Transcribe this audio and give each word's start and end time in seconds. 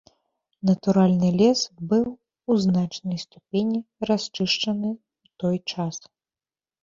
Натуральны 0.67 1.27
лес 1.41 1.59
быў 1.91 2.07
у 2.53 2.55
значнай 2.63 3.17
ступені 3.25 3.79
расчышчаны 4.07 4.91
ў 4.93 5.35
той 5.43 5.57
час. 5.75 5.95